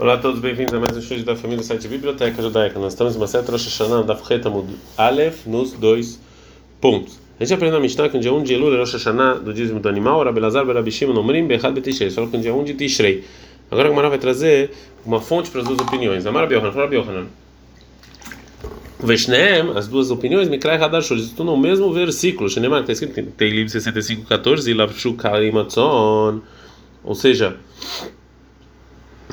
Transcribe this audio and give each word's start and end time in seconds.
Olá 0.00 0.14
a 0.14 0.16
todos, 0.16 0.40
bem-vindos 0.40 0.72
a 0.72 0.80
mais 0.80 0.96
um 0.96 0.98
estudo 0.98 1.24
da 1.24 1.36
família 1.36 1.58
do 1.58 1.62
site 1.62 1.86
Biblioteca 1.86 2.40
Judaica. 2.40 2.80
Nós 2.80 2.94
estamos 2.94 3.14
em 3.14 3.18
uma 3.18 3.26
seta 3.26 3.52
Rosh 3.52 3.66
Hashanah 3.66 4.02
da 4.02 4.16
Fchetamud 4.16 4.66
Aleph 4.96 5.44
nos 5.44 5.72
dois 5.72 6.18
pontos. 6.80 7.20
A 7.38 7.44
gente 7.44 7.52
aprendeu 7.52 7.78
na 7.78 7.82
Mishnah 7.82 8.08
que 8.08 8.16
no 8.16 8.22
dia 8.22 8.32
1 8.32 8.42
de 8.42 8.54
Elul 8.54 8.74
é 8.74 8.78
Rosh 8.78 8.94
Hashanah 8.94 9.34
do 9.34 9.52
dízimo 9.52 9.78
do 9.78 9.86
animal, 9.90 10.24
Rabelazar 10.24 10.64
Berabishim 10.64 11.12
Nomrim 11.12 11.46
Bechad 11.46 11.74
Betishrei, 11.74 12.10
só 12.10 12.24
que 12.24 12.34
no 12.34 12.42
dia 12.42 12.54
1 12.54 12.64
de 12.64 12.72
Tishrei. 12.72 13.24
Agora 13.70 13.88
o 13.88 13.90
Gamara 13.90 14.08
vai 14.08 14.18
trazer 14.18 14.70
uma 15.04 15.20
fonte 15.20 15.50
para 15.50 15.60
as 15.60 15.66
duas 15.66 15.78
opiniões. 15.80 16.24
Amar 16.24 16.48
Biohanan, 16.48 16.72
fala 16.72 16.86
Biohanan. 16.86 17.26
Veshneem, 19.00 19.76
as 19.76 19.86
duas 19.86 20.10
opiniões, 20.10 20.48
Mikrai 20.48 20.82
Hadashur, 20.82 21.18
estão 21.18 21.44
no 21.44 21.58
mesmo 21.58 21.92
versículo. 21.92 22.48
Shenemar, 22.48 22.80
está 22.80 22.94
escrito 22.94 23.20
em 23.20 23.26
Teilib 23.26 23.68
65:14, 23.68 24.72
Lavshu 24.72 25.12
Karimatzon. 25.12 26.40
Ou 27.04 27.14
seja, 27.14 27.58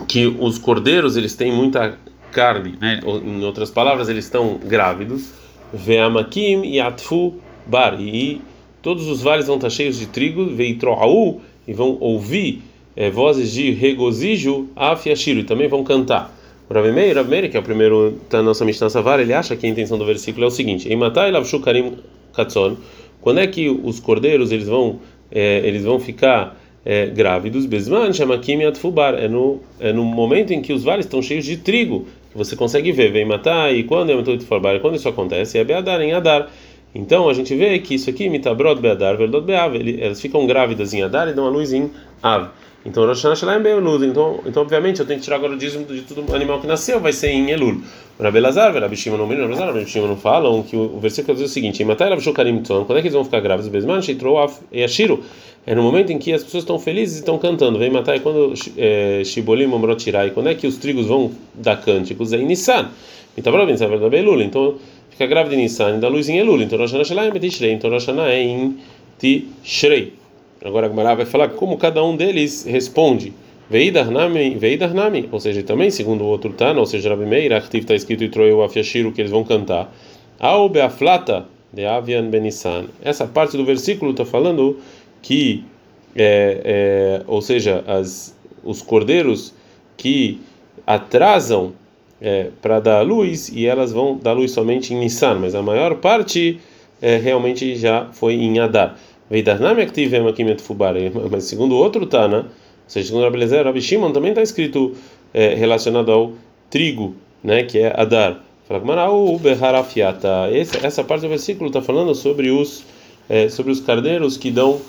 que 0.07 0.27
os 0.27 0.57
cordeiros 0.57 1.17
eles 1.17 1.35
têm 1.35 1.51
muita 1.51 1.97
carne, 2.31 2.75
né? 2.79 3.01
Em 3.03 3.43
outras 3.43 3.69
palavras, 3.69 4.09
eles 4.09 4.25
estão 4.25 4.59
grávidos. 4.63 5.31
Ve'amakim 5.73 6.63
e 6.63 6.79
atfu 6.79 7.35
bar 7.65 7.99
e 7.99 8.41
todos 8.81 9.07
os 9.07 9.21
vales 9.21 9.47
vão 9.47 9.57
estar 9.57 9.69
cheios 9.69 9.97
de 9.97 10.07
trigo. 10.07 10.45
Veitroau 10.45 11.41
e 11.67 11.73
vão 11.73 11.97
ouvir 11.99 12.61
é, 12.95 13.09
vozes 13.09 13.51
de 13.51 13.71
regozijo. 13.71 14.67
Afiashiro 14.75 15.41
e 15.41 15.43
também 15.43 15.67
vão 15.67 15.83
cantar. 15.83 16.33
O 16.69 16.73
Rav 16.73 16.85
Meir, 16.91 17.49
que 17.49 17.55
é 17.55 17.59
o 17.59 17.63
primeiro 17.63 18.19
da 18.29 18.41
nossa 18.43 18.65
Mishnah 18.65 18.89
Savar, 18.89 19.19
ele 19.19 19.33
acha 19.33 19.55
que 19.55 19.65
a 19.65 19.69
intenção 19.69 19.97
do 19.97 20.05
versículo 20.05 20.45
é 20.45 20.47
o 20.47 20.51
seguinte: 20.51 20.89
karim 21.63 21.97
katzon. 22.33 22.77
Quando 23.21 23.39
é 23.39 23.47
que 23.47 23.69
os 23.69 23.99
cordeiros 23.99 24.51
eles 24.51 24.67
vão 24.67 24.99
é, 25.31 25.59
eles 25.65 25.83
vão 25.83 25.99
ficar 25.99 26.56
é, 26.87 27.07
grávidos? 27.07 27.65
Besman 27.65 28.13
shamakim 28.13 28.63
atfubar. 28.63 29.13
É 29.15 29.27
no 29.27 29.59
é 29.77 29.91
no 29.91 30.05
momento 30.05 30.53
em 30.53 30.61
que 30.61 30.71
os 30.71 30.85
vales 30.85 31.05
estão 31.05 31.21
cheios 31.21 31.43
de 31.43 31.57
trigo 31.57 32.07
que 32.31 32.37
você 32.37 32.55
consegue 32.55 32.93
ver. 32.93 33.11
Vem 33.11 33.25
matar 33.25 33.75
e 33.75 33.83
quando 33.83 34.09
é 34.09 34.79
quando 34.79 34.95
isso 34.95 35.09
acontece 35.09 35.57
é 35.57 35.63
beadar 35.65 35.99
em 35.99 36.13
adar. 36.13 36.49
Então 36.95 37.27
a 37.27 37.33
gente 37.33 37.53
vê 37.53 37.77
que 37.79 37.95
isso 37.95 38.09
aqui 38.09 38.29
mitabrod 38.29 38.79
beadar 38.79 39.17
verdot 39.17 39.45
beav. 39.45 39.75
Elas 40.01 40.21
ficam 40.21 40.47
grávidas 40.47 40.93
em 40.93 41.03
adar 41.03 41.27
e 41.27 41.33
dão 41.33 41.45
a 41.45 41.49
luz 41.49 41.73
em 41.73 41.91
av. 42.23 42.51
Então, 42.87 43.05
Rosh 43.05 43.21
Hashanah 43.21 43.67
é 43.67 43.71
Elul. 43.73 44.05
Então, 44.05 44.39
então, 44.45 44.63
obviamente, 44.63 45.01
eu 45.01 45.05
tenho 45.05 45.19
que 45.19 45.25
tirar 45.25 45.35
agora 45.35 45.53
o 45.53 45.57
dízimo 45.57 45.85
de 45.85 46.03
todo 46.03 46.33
animal 46.33 46.61
que 46.61 46.67
nasceu, 46.67 47.01
vai 47.01 47.11
ser 47.11 47.31
em 47.31 47.51
Elul. 47.51 47.81
Rabi 48.17 48.39
Lazar, 48.39 48.73
Rabi 48.73 48.95
Shimon 48.95 49.17
não 49.17 49.27
Rabelazar, 49.27 49.67
Rabi 49.67 49.85
Shimon 49.85 50.07
não 50.07 50.15
falam 50.15 50.63
que 50.63 50.75
o, 50.75 50.97
versículo 50.97 51.37
diz 51.37 51.51
o 51.51 51.53
seguinte: 51.53 51.83
Matai 51.83 52.09
Rabi 52.09 52.21
Shokarim 52.21 52.61
Tzon, 52.61 52.85
quando 52.85 52.97
é 52.97 53.01
que 53.01 53.07
eles 53.07 53.13
vão 53.13 53.25
ficar 53.25 53.41
grávidos? 53.41 53.69
Besman, 53.69 54.01
Sheitrou 54.01 54.49
e 54.71 54.83
Ashiro. 54.83 55.21
É 55.67 55.75
no 55.75 55.83
momento 55.83 56.13
em 56.13 56.17
que 56.17 56.31
as 56.31 56.41
pessoas 56.41 56.63
estão 56.63 56.79
felizes 56.79 57.17
e 57.17 57.19
estão 57.19 57.37
cantando. 57.37 57.77
Vem 57.77 57.91
matar 57.91 58.17
quando 58.21 58.53
Shibolim 59.25 59.65
Omrotirai, 59.65 60.31
quando 60.31 60.47
é 60.47 60.55
que 60.55 60.65
os 60.65 60.77
trigos 60.77 61.07
vão 61.07 61.29
dar 61.53 61.75
cânticos? 61.81 62.31
É 62.31 62.37
em 62.37 62.45
Nissan. 62.45 62.89
Então, 63.37 63.53
pensar, 63.67 63.87
verdade, 63.87 64.15
Elul. 64.15 64.41
Então, 64.41 64.75
fica 65.09 65.25
grávida 65.27 65.55
em 65.55 65.63
Nissan 65.63 65.97
e 65.97 65.99
dá 65.99 66.07
luz 66.07 66.29
em 66.29 66.37
Elul. 66.37 66.61
Então, 66.61 66.79
Rosh 66.79 66.93
Hashanah 66.93 67.25
é 67.25 67.27
em 67.27 67.39
Tishrei. 67.39 67.73
Então, 67.73 67.89
Rosh 67.89 68.05
Hashanah 68.05 68.31
é 68.31 68.41
em 68.41 68.77
Tishrei. 69.19 70.13
Agora 70.63 70.87
a 70.87 70.89
Gemara 70.89 71.15
vai 71.15 71.25
falar 71.25 71.49
como 71.49 71.77
cada 71.77 72.01
um 72.01 72.15
deles 72.15 72.63
responde. 72.63 73.33
Veidarnami, 73.69 75.27
ou 75.29 75.39
seja, 75.41 75.61
também 75.63 75.91
segundo 75.91 76.23
o 76.23 76.27
outro 76.27 76.53
Tana, 76.53 76.79
ou 76.79 76.85
seja, 76.85 77.09
Rabi 77.09 77.25
Meir, 77.25 77.51
Achtiv 77.51 77.81
está 77.81 77.93
escrito 77.93 78.23
e 78.23 78.29
Troeu 78.29 78.63
Afiashiro 78.63 79.11
que 79.11 79.19
eles 79.19 79.31
vão 79.31 79.43
cantar. 79.43 79.93
Ao 80.39 80.69
Beaflata 80.69 81.45
de 81.73 81.85
Avian 81.85 82.29
Benissan. 82.29 82.85
Essa 83.03 83.27
parte 83.27 83.57
do 83.57 83.65
versículo 83.65 84.11
está 84.11 84.23
falando 84.23 84.79
que, 85.21 85.63
é, 86.15 86.61
é, 86.63 87.23
ou 87.27 87.41
seja, 87.41 87.83
as, 87.87 88.35
os 88.63 88.81
cordeiros 88.81 89.53
que 89.95 90.39
atrasam 90.85 91.73
é, 92.21 92.49
para 92.61 92.79
dar 92.79 93.01
luz 93.01 93.49
e 93.49 93.65
elas 93.65 93.91
vão 93.91 94.17
dar 94.17 94.33
luz 94.33 94.51
somente 94.51 94.93
em 94.93 94.97
Nissan, 94.97 95.35
mas 95.35 95.53
a 95.53 95.61
maior 95.61 95.95
parte 95.95 96.59
é, 97.01 97.17
realmente 97.17 97.75
já 97.75 98.09
foi 98.11 98.35
em 98.35 98.59
Adar. 98.59 98.97
Mas 101.29 101.43
segundo 101.43 101.75
outro 101.75 102.05
Tana, 102.05 102.39
ou 102.39 102.45
seja, 102.87 103.07
segundo 103.07 103.23
Rabi 103.23 103.37
Lezer, 103.37 103.65
Rabi 103.65 103.81
Shimon 103.81 104.11
também 104.11 104.29
está 104.29 104.41
escrito 104.41 104.95
é, 105.33 105.53
relacionado 105.53 106.11
ao 106.11 106.31
trigo, 106.69 107.13
né, 107.43 107.63
que 107.63 107.77
é 107.79 107.93
Adar. 107.99 108.41
Fala 108.67 108.79
essa 110.83 111.03
parte 111.03 111.21
do 111.21 111.29
versículo 111.29 111.67
está 111.67 111.81
falando 111.81 112.13
sobre 112.15 112.49
os 112.49 112.83
é, 113.29 113.49
sobre 113.49 113.71
os 113.71 113.81
cardeiros 113.81 114.37
que 114.37 114.49
dão 114.49 114.79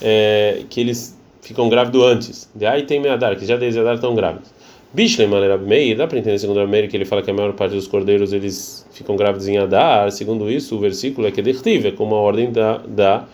é, 0.00 0.62
que 0.68 0.80
eles 0.80 1.18
ficam 1.40 1.68
grávidos 1.68 2.02
antes. 2.02 2.50
De 2.54 2.66
aí 2.66 2.82
tem 2.82 3.06
Adar, 3.08 3.36
que 3.36 3.46
já 3.46 3.56
desde 3.56 3.80
Adar 3.80 3.94
estão 3.94 4.14
grávidos. 4.14 4.50
Bishlem 4.92 5.28
Meir, 5.66 5.96
dá 5.96 6.06
para 6.06 6.18
entender 6.18 6.38
segundo 6.38 6.58
Rabi 6.58 6.70
Meir 6.70 6.88
que 6.88 6.96
ele 6.96 7.04
fala 7.04 7.22
que 7.22 7.30
a 7.30 7.34
maior 7.34 7.52
parte 7.52 7.74
dos 7.74 7.86
cordeiros 7.86 8.32
eles 8.32 8.86
ficam 8.92 9.16
grávidos 9.16 9.46
em 9.46 9.58
Adar. 9.58 10.10
Segundo 10.10 10.50
isso, 10.50 10.76
o 10.76 10.78
versículo 10.78 11.26
é 11.26 11.30
que 11.30 11.40
é 11.40 11.90
como 11.92 12.14
a 12.14 12.18
ordem 12.18 12.50
da, 12.50 12.78
da 12.78 13.24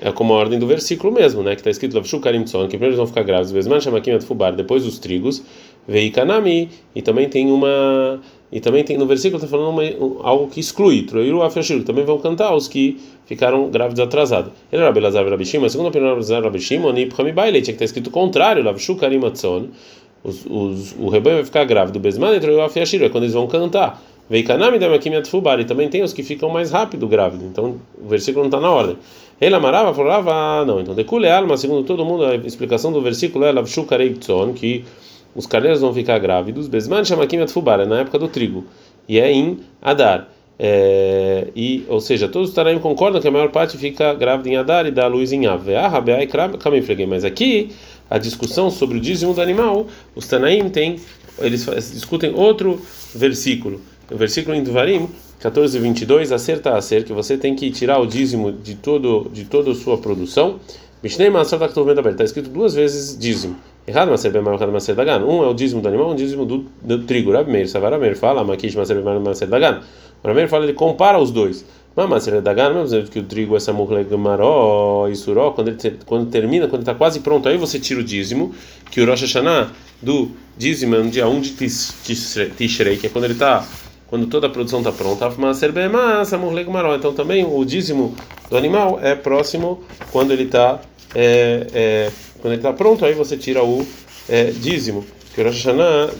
é 0.00 0.12
como 0.12 0.32
a 0.32 0.36
ordem 0.36 0.58
do 0.58 0.66
versículo 0.66 1.12
mesmo, 1.12 1.42
né? 1.42 1.54
Que 1.54 1.60
está 1.60 1.70
escrito 1.70 1.94
Lavshu 1.94 2.20
Karim 2.20 2.44
que 2.44 2.50
primeiro 2.50 2.86
eles 2.86 2.96
vão 2.96 3.06
ficar 3.06 3.22
grávidos, 3.22 3.50
depois 4.56 4.86
os 4.86 4.98
trigos, 4.98 5.42
Veikanami, 5.88 6.68
e 6.94 7.00
também 7.00 7.30
tem 7.30 7.50
uma. 7.50 8.20
E 8.52 8.60
também 8.60 8.84
tem 8.84 8.96
no 8.96 9.06
versículo 9.06 9.42
está 9.42 9.48
falando 9.48 9.70
uma, 9.70 9.82
um, 9.82 10.20
algo 10.22 10.48
que 10.48 10.60
exclui, 10.60 11.02
Troiru 11.02 11.42
Afashir, 11.42 11.82
também 11.82 12.04
vão 12.04 12.18
cantar 12.18 12.54
os 12.54 12.68
que 12.68 12.98
ficaram 13.26 13.70
grávidos 13.70 14.00
atrasados. 14.00 14.52
Ele 14.70 14.82
era 14.82 14.92
Belazar 14.92 15.26
Rabishim, 15.26 15.58
mas 15.58 15.72
segundo 15.72 15.86
a 15.86 15.88
opinião 15.90 16.18
de 16.18 16.32
Rabishim, 16.32 16.78
Oni 16.78 17.06
Pchami 17.06 17.32
Baile, 17.32 17.60
tinha 17.60 17.76
que 17.76 17.82
estar 17.82 17.84
escrito 17.84 18.08
o 18.08 18.10
contrário, 18.10 18.62
Lavshu 18.62 18.98
o 20.98 21.08
rebanho 21.08 21.36
vai 21.36 21.44
ficar 21.44 21.64
grávido, 21.64 22.00
Besman 22.00 22.34
e 22.34 22.40
Troiru 22.40 22.62
Afashir, 22.62 23.02
é 23.02 23.08
quando 23.08 23.24
eles 23.24 23.34
vão 23.34 23.46
cantar. 23.46 24.02
Veikanami 24.28 24.78
Damakim 24.78 25.14
Atfubar, 25.14 25.60
e 25.60 25.64
também 25.64 25.88
tem 25.88 26.02
os 26.02 26.12
que 26.12 26.22
ficam 26.22 26.50
mais 26.50 26.70
rápido 26.70 27.06
grávido, 27.06 27.44
então 27.44 27.76
o 28.02 28.08
versículo 28.08 28.44
não 28.44 28.48
está 28.48 28.60
na 28.60 28.70
ordem. 28.70 28.96
Ele 29.40 29.54
amarava, 29.54 29.94
falava, 29.94 30.64
não. 30.64 30.80
Então, 30.80 30.94
decule 30.94 31.30
alma, 31.30 31.56
segundo 31.56 31.84
todo 31.84 32.04
mundo, 32.04 32.24
a 32.24 32.34
explicação 32.36 32.90
do 32.90 33.00
versículo 33.00 33.44
é 33.44 33.52
lavshu 33.52 33.86
que 34.54 34.84
os 35.34 35.46
carneiros 35.46 35.80
vão 35.80 35.92
ficar 35.92 36.18
grávidos, 36.18 36.68
besman 36.68 37.04
shamakim 37.04 37.38
atfubar, 37.38 37.80
é 37.80 37.86
na 37.86 38.00
época 38.00 38.18
do 38.18 38.28
trigo, 38.28 38.64
e 39.08 39.18
é 39.18 39.30
em 39.30 39.60
Adar. 39.80 40.28
É, 40.60 41.46
e, 41.54 41.84
ou 41.88 42.00
seja, 42.00 42.26
todos 42.26 42.48
os 42.48 42.54
taraim 42.54 42.80
concordam 42.80 43.20
que 43.20 43.28
a 43.28 43.30
maior 43.30 43.50
parte 43.50 43.78
fica 43.78 44.12
grávida 44.12 44.48
em 44.48 44.56
Adar 44.56 44.86
e 44.86 44.90
dá 44.90 45.06
luz 45.06 45.32
em 45.32 45.46
Ave. 45.46 45.74
Mas 47.06 47.24
aqui, 47.24 47.70
a 48.10 48.18
discussão 48.18 48.70
sobre 48.70 48.98
o 48.98 49.00
dízimo 49.00 49.32
do 49.32 49.40
animal, 49.40 49.86
os 50.16 50.26
Tanaim 50.26 50.68
têm, 50.68 50.96
eles 51.38 51.64
discutem 51.92 52.34
outro 52.34 52.80
versículo. 53.14 53.80
O 54.10 54.16
versículo 54.16 54.56
em 54.56 54.62
Duvarim 54.62 55.08
14 55.38 55.78
22 55.78 56.32
acerta 56.32 56.76
a 56.76 56.82
ser 56.82 57.04
que 57.04 57.12
você 57.12 57.36
tem 57.36 57.54
que 57.54 57.70
tirar 57.70 58.00
o 58.00 58.06
dízimo 58.06 58.50
de 58.50 58.74
todo 58.74 59.30
de 59.32 59.44
toda 59.44 59.70
a 59.70 59.74
sua 59.74 59.98
produção 59.98 60.58
Mishnei 61.02 61.30
Ketuvim 61.30 61.92
está 62.10 62.24
escrito 62.24 62.48
duas 62.48 62.74
vezes 62.74 63.16
dízimo 63.16 63.56
errado 63.88 64.10
Maser 64.10 64.30
Bemar 64.30 64.54
errado 64.54 64.70
Maser 64.70 64.94
Dagan 64.94 65.24
um 65.24 65.42
é 65.42 65.46
o 65.46 65.54
dízimo 65.54 65.80
do 65.80 65.88
animal 65.88 66.10
um 66.10 66.14
dízimo 66.14 66.44
do, 66.44 66.66
do 66.82 67.02
trigo. 67.04 67.32
Rabi 67.32 67.50
Meir 67.50 67.68
Savar 67.68 67.98
Meir 67.98 68.16
fala 68.16 68.44
Makish 68.44 68.74
Maser 68.74 68.96
Bemar 68.96 69.18
Maser 69.18 69.48
Dagan 69.48 69.80
Rabi 70.22 70.36
Meir 70.36 70.48
fala 70.48 70.64
ele 70.64 70.74
compara 70.74 71.18
os 71.18 71.30
dois. 71.30 71.64
Mas 71.96 72.08
Maser 72.08 72.40
Dagan 72.42 72.74
mesmo 72.74 73.02
que 73.04 73.18
o 73.18 73.22
trigo 73.22 73.56
é 73.56 73.60
Samuch 73.60 73.92
Legamaró 73.92 75.08
e 75.10 75.16
Suró 75.16 75.52
quando 75.52 75.68
ele 75.68 75.98
quando 76.04 76.30
termina 76.30 76.68
quando 76.68 76.82
está 76.82 76.94
quase 76.94 77.20
pronto 77.20 77.48
aí 77.48 77.56
você 77.56 77.78
tira 77.78 78.00
o 78.00 78.04
dízimo 78.04 78.54
que 78.90 79.00
o 79.00 79.06
Rosh 79.06 79.22
Hashanah 79.22 79.70
do 80.02 80.30
dízimo 80.56 80.94
é 80.94 81.02
no 81.02 81.10
dia 81.10 81.26
1 81.26 81.40
de 81.40 81.50
Tishrei 82.56 82.96
que 82.98 83.06
é 83.06 83.10
quando 83.10 83.24
ele 83.24 83.32
está 83.32 83.66
quando 84.08 84.26
toda 84.26 84.46
a 84.46 84.50
produção 84.50 84.80
está 84.80 84.90
pronta, 84.90 85.30
então 86.96 87.12
também 87.12 87.44
o 87.44 87.64
dízimo 87.64 88.16
do 88.50 88.56
animal 88.56 88.98
é 89.02 89.14
próximo 89.14 89.84
quando 90.10 90.32
ele 90.32 90.44
está 90.44 90.80
é, 91.14 91.66
é, 91.72 92.10
quando 92.40 92.52
ele 92.52 92.60
está 92.60 92.72
pronto, 92.72 93.04
aí 93.04 93.14
você 93.14 93.36
tira 93.36 93.62
o 93.62 93.86
é, 94.28 94.44
dízimo, 94.50 95.04
que 95.34 95.40
o 95.40 95.44
Rosh 95.44 95.64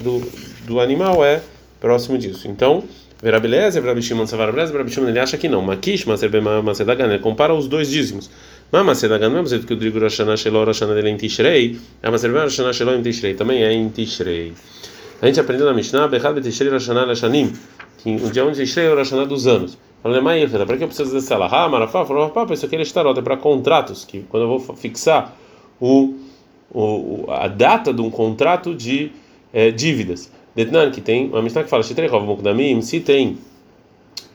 do, 0.03 0.21
do 0.65 0.81
animal 0.81 1.25
é 1.25 1.40
próximo 1.81 2.19
disso. 2.19 2.49
Então, 2.49 2.85
Verabeleza, 3.23 3.81
Verabishimon 3.81 4.26
Savarabreza, 4.26 4.73
Verabishimon 4.73 5.08
ele 5.08 5.19
acha 5.19 5.37
que 5.37 5.49
não. 5.49 5.62
Makish, 5.62 6.05
Masedagan, 6.05 7.06
ele 7.06 7.19
compara 7.19 7.55
os 7.55 7.69
dois 7.69 7.91
dízimos. 7.91 8.31
Mas 8.70 8.84
Masedagan, 8.84 9.31
mesmo 9.31 9.46
jeito 9.49 9.67
que 9.67 9.73
o 9.73 9.76
Drigo 9.76 9.99
Rosh 9.99 10.19
Hashanah 10.19 10.37
Shelor, 10.37 10.67
Rosh 10.67 10.81
Hashanah 10.81 10.94
dele 10.94 11.08
é 11.08 11.12
em 11.12 11.17
Tishrei, 11.17 11.79
a 12.02 12.11
Masedagan 12.11 12.44
Rosh 12.44 12.58
Hashanah 12.58 12.73
Shelor 12.73 12.94
em 12.94 13.02
Tishrei, 13.02 13.34
também 13.34 13.62
é 13.62 13.73
em 13.73 13.88
Tishrei. 13.88 14.52
A 15.20 15.26
gente 15.26 15.41
aprendeu 15.41 15.67
na 15.67 15.75
Mishnah, 15.75 16.06
Bechad 16.06 16.34
Betishrei 16.34 16.70
Rosh 16.70 16.87
Hashanah 16.87 17.06
Lashanim, 17.06 17.52
que 17.99 18.17
o 18.17 18.31
dia 18.31 18.45
11 18.45 18.65
de 18.65 18.81
o 18.81 18.97
Hashanah 18.97 19.27
dos 19.27 19.47
anos. 19.47 19.79
Falei, 20.03 20.21
mas 20.21 20.50
para 20.50 20.77
que 20.77 20.85
eu 20.85 20.89
preciso 20.89 21.21
salahá, 21.21 21.65
ah, 21.65 21.69
marafá? 21.69 22.05
Falou, 22.05 22.27
rapaz, 22.27 22.50
isso 22.53 22.67
aqui 22.67 22.77
é 22.77 22.83
estarota, 22.83 23.21
é 23.21 23.23
para 23.23 23.37
contratos, 23.37 24.05
que 24.05 24.21
quando 24.29 24.45
eu 24.45 24.59
vou 24.59 24.77
fixar 24.77 25.37
o, 25.81 26.15
o, 26.73 27.25
a 27.29 27.49
data 27.49 27.93
de 27.93 28.00
um 28.00 28.09
contrato 28.09 28.75
de 28.75 29.11
é, 29.53 29.71
dívidas. 29.71 30.31
Detnan, 30.55 30.91
que 30.91 31.00
tem, 31.00 31.29
uma 31.29 31.43
Mishnah 31.43 31.65
que 31.65 31.71
fala, 31.71 31.83
se 31.83 31.95
tem 33.00 33.39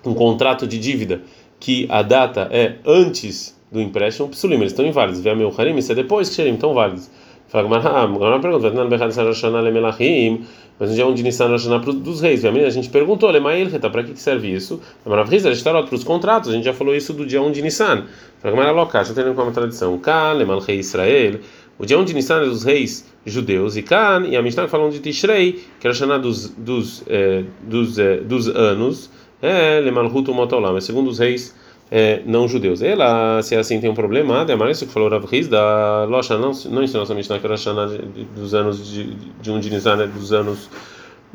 um 0.05 0.13
contrato 0.13 0.67
de 0.67 0.77
dívida 0.77 1.21
que 1.59 1.87
a 1.89 2.01
data 2.01 2.49
é 2.51 2.75
antes 2.85 3.57
do 3.71 3.81
empréstimo, 3.81 4.27
psulim, 4.29 4.55
eles 4.55 4.71
estão 4.71 4.85
inválidos. 4.85 5.21
Vê 5.21 5.33
meu 5.33 5.53
harim, 5.57 5.77
isso 5.77 5.91
é 5.91 5.95
depois 5.95 6.29
que 6.29 6.35
xerim, 6.35 6.53
estão 6.53 6.73
válidos. 6.73 7.09
Fala 7.53 7.67
agora 7.77 8.37
uma 8.37 8.39
pergunta, 8.39 8.71
não 8.71 8.89
mas 10.79 10.89
no 10.89 10.95
dia 10.95 11.05
1 11.05 11.13
de 11.13 11.21
Nissan 11.21 11.49
Roshana 11.49 11.77
dos 11.77 12.19
reis. 12.19 12.43
A 12.43 12.69
gente 12.71 12.89
perguntou, 12.89 13.29
para 13.91 14.01
que 14.01 14.19
serve 14.19 14.51
isso? 14.51 14.81
Maravilha, 15.05 15.37
a 15.37 15.53
gente 15.53 15.57
está 15.57 15.71
para 15.83 15.93
os 15.93 16.03
contratos, 16.03 16.49
a 16.49 16.53
gente 16.53 16.63
já 16.63 16.73
falou 16.73 16.95
isso 16.95 17.13
do 17.13 17.27
dia 17.27 17.39
1 17.43 17.51
de 17.51 17.61
Nissan. 17.61 18.05
Fala 18.41 18.71
Loca, 18.71 19.03
já 19.03 19.13
tem 19.13 19.31
como 19.35 19.51
tradição. 19.51 19.93
Lemal 20.33 20.57
Rei 20.61 20.79
Israel. 20.79 21.41
O 21.77 21.85
dia 21.85 21.99
1 21.99 22.05
de 22.05 22.15
Nissan 22.15 22.41
é 22.41 22.45
dos 22.45 22.63
reis 22.63 23.05
judeus, 23.23 23.77
e 23.77 23.83
Kan, 23.83 24.25
e 24.25 24.35
a 24.35 24.41
Mishnah 24.41 24.67
falando 24.67 24.91
de 24.91 24.99
Tishrei, 24.99 25.63
que 25.79 25.85
era 25.85 25.89
Roshana 25.89 26.17
dos, 26.17 26.49
dos, 26.49 27.03
eh, 27.05 27.43
dos, 27.61 27.99
eh, 27.99 28.17
dos 28.17 28.47
anos, 28.47 29.11
é 29.43 29.79
Lemalhut 29.79 30.31
Motolam, 30.31 30.75
é 30.75 30.81
segundo 30.81 31.07
os 31.07 31.19
reis 31.19 31.53
é, 31.95 32.23
não 32.25 32.47
judeus. 32.47 32.81
Ela, 32.81 33.39
se 33.43 33.53
é 33.53 33.59
assim 33.59 33.79
tem 33.79 33.87
um 33.87 33.93
problema, 33.93 34.43
é 34.49 34.55
mais 34.55 34.77
isso 34.77 34.87
que 34.87 34.91
falou 34.91 35.09
Rav 35.09 35.25
Riz 35.25 35.47
da 35.47 36.05
Locha, 36.05 36.35
não, 36.39 36.51
não 36.71 36.81
ensinou 36.81 37.05
somente 37.05 37.29
na 37.29 37.55
Shana 37.55 37.85
dos 38.35 38.55
anos 38.55 38.89
de, 38.91 39.13
de 39.39 39.51
um 39.51 39.59
de 39.59 39.69
Nisan, 39.69 39.97
né, 39.97 40.07
dos 40.07 40.33
anos. 40.33 40.71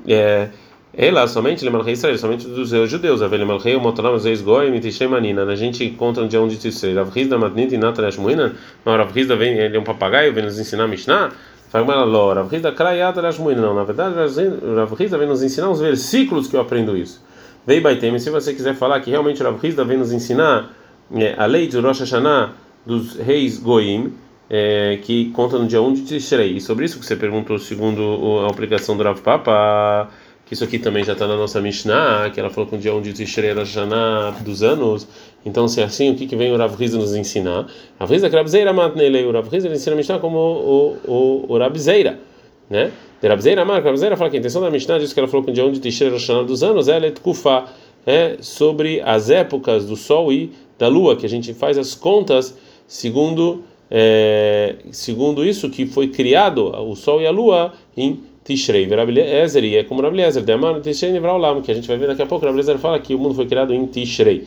É, 0.05 0.49
ela 0.93 1.29
somente 1.29 1.65
Lemal 1.65 1.83
Rei 1.83 1.93
Israel, 1.93 2.19
somente 2.19 2.49
dos 2.49 2.71
judeus. 2.91 3.23
A 3.23 3.29
Lemal 3.29 3.59
Rei, 3.59 3.77
Motolam, 3.77 4.19
Zeis 4.19 4.43
Mitishem 4.43 5.07
Manina. 5.07 5.45
A 5.45 5.55
gente 5.55 5.85
encontra 5.85 6.25
no 6.25 6.29
dia 6.29 6.43
1 6.43 6.49
de 6.49 6.57
Tisrei. 6.57 6.93
Rav 6.93 7.09
Riz 7.11 7.29
da 7.29 7.39
Matnit 7.39 7.73
e 7.77 8.21
Muina. 8.21 8.57
Não, 8.85 8.97
Rav 8.97 9.13
Riz 9.13 9.29
vem, 9.29 9.57
ele 9.57 9.77
é 9.77 9.81
um 9.81 9.85
papagaio, 9.85 10.35
vem 10.35 10.43
nos 10.43 10.59
ensinar 10.59 10.89
Mishnah. 10.89 11.31
Fala 11.71 12.03
Ló, 12.03 12.33
Rav 12.33 12.49
Riz 12.51 12.63
da 12.63 12.73
Krayat 12.73 13.17
Muina. 13.39 13.63
Não, 13.63 13.75
na 13.75 13.85
verdade, 13.85 14.17
Rav 14.17 14.93
Riz 14.95 15.13
vem 15.13 15.29
nos 15.29 15.41
ensinar 15.41 15.71
uns 15.71 15.81
versículos 15.81 16.49
que 16.49 16.57
eu 16.57 16.61
aprendo 16.61 16.97
isso. 16.97 17.28
Vei 17.69 17.81
Baitem, 17.81 18.19
se 18.19 18.31
você 18.31 18.55
quiser 18.55 18.75
falar 18.75 18.99
que 19.00 19.11
realmente 19.11 19.43
Rav 19.43 19.62
Hizda 19.62 19.85
vem 19.85 19.99
nos 19.99 20.11
ensinar 20.11 20.75
é, 21.15 21.35
a 21.37 21.44
lei 21.44 21.67
de 21.67 21.79
Rosh 21.79 22.00
Hashanah 22.00 22.55
dos 22.87 23.17
reis 23.17 23.59
Goim, 23.59 24.15
é, 24.49 24.99
que 25.03 25.31
conta 25.32 25.59
no 25.59 25.67
dia 25.67 25.82
1 25.82 25.93
de 25.93 26.00
Tishrei. 26.06 26.56
E 26.56 26.62
sobre 26.62 26.87
isso 26.87 26.99
que 26.99 27.05
você 27.05 27.15
perguntou, 27.15 27.59
segundo 27.59 28.41
a 28.47 28.50
aplicação 28.50 28.97
do 28.97 29.03
Rav 29.03 29.20
Papa, 29.20 30.09
que 30.47 30.55
isso 30.55 30.65
aqui 30.65 30.79
também 30.79 31.05
já 31.05 31.12
está 31.12 31.26
na 31.26 31.37
nossa 31.37 31.61
Mishnah, 31.61 32.31
que 32.31 32.41
ela 32.41 32.49
falou 32.49 32.70
que 32.70 32.76
no 32.76 32.81
dia 32.81 32.94
1 32.94 33.03
de 33.03 33.12
Tishrei 33.12 33.50
era 33.50 33.61
Hashanah 33.61 34.31
dos 34.41 34.62
anos. 34.62 35.06
Então, 35.44 35.69
se 35.69 35.82
é 35.82 35.85
assim, 35.85 36.11
o 36.11 36.14
que, 36.14 36.26
que 36.26 36.37
vem 36.37 36.50
o 36.50 36.56
Rav 36.56 36.75
Hizda 36.82 36.97
nos 36.97 37.14
ensinar? 37.14 37.67
Rav 38.00 38.11
Hizda, 38.11 38.31
que 38.31 38.37
Rabzeira 38.37 38.73
Matnele, 38.73 39.26
o 39.26 39.31
Rav 39.31 39.47
Hizda 39.55 39.69
ensina 39.69 39.93
a 39.93 39.97
Mishnah 39.99 40.19
como 40.21 40.38
o, 40.38 40.99
o, 41.06 41.47
o, 41.47 41.53
o 41.53 41.59
né? 42.69 42.93
De 43.20 43.29
Rabzeira 43.29 43.65
Marca, 43.65 43.88
Rabzeira 43.88 44.17
fala 44.17 44.31
que 44.31 44.37
a 44.37 44.41
intenção 44.41 44.61
da 44.61 44.70
Mishnah 44.70 44.99
diz 44.99 45.12
que 45.12 45.19
ela 45.19 45.29
falou 45.29 45.44
que 45.44 45.50
o 45.50 45.55
dia 45.55 45.65
1 45.65 45.73
de 45.73 45.81
Tishrei 45.81 46.11
Roshana 46.11 46.44
dos 46.44 46.62
anos 46.62 46.88
ela 46.88 47.06
é 47.06 47.11
Tkufá, 47.11 47.67
é 48.06 48.37
sobre 48.41 49.00
as 49.00 49.29
épocas 49.31 49.87
do 49.87 49.97
Sol 49.97 50.32
e 50.32 50.53
da 50.79 50.88
Lua, 50.88 51.17
que 51.17 51.26
a 51.26 51.29
gente 51.29 51.53
faz 51.53 51.76
as 51.76 51.94
contas 51.94 52.56
segundo 52.87 53.65
é, 53.91 54.76
segundo 54.91 55.44
isso 55.44 55.70
que 55.70 55.87
foi 55.87 56.09
criado 56.09 56.67
o 56.67 56.94
Sol 56.94 57.20
e 57.20 57.26
a 57.26 57.31
Lua 57.31 57.73
em 57.97 58.20
Tishrei. 58.44 58.87
Rabeliezer, 58.87 59.64
e 59.64 59.76
é 59.76 59.85
como 59.85 60.00
Rabeliezer, 60.00 60.43
Demar 60.43 60.81
Tishrei 60.81 61.12
Nevraulam, 61.12 61.61
que 61.61 61.71
a 61.71 61.75
gente 61.75 61.88
vai 61.88 61.97
ver 61.97 62.06
daqui 62.06 62.23
a 62.23 62.26
pouco, 62.26 62.44
Rabeliezer 62.44 62.79
fala 62.79 62.99
que 62.99 63.14
o 63.14 63.19
mundo 63.19 63.35
foi 63.35 63.47
criado 63.47 63.75
em 63.75 63.87
Tishrei. 63.87 64.47